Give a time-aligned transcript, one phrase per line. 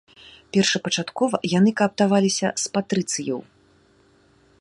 [0.55, 3.39] Першапачаткова яны кааптаваліся з патрыцыяў.